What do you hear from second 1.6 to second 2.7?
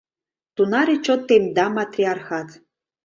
матриархат.